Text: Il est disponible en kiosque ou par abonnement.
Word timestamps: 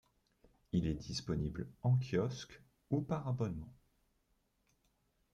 Il 0.71 0.87
est 0.87 0.95
disponible 0.95 1.67
en 1.83 1.95
kiosque 1.95 2.63
ou 2.89 3.01
par 3.01 3.27
abonnement. 3.27 3.71